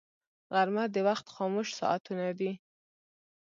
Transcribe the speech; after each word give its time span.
غرمه 0.53 0.83
د 0.93 0.97
وخت 1.07 1.25
خاموش 1.35 1.67
ساعتونه 1.79 2.25
دي 2.39 2.51